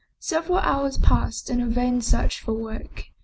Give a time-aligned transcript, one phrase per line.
[0.17, 3.11] Several hours passed in a vain search for work.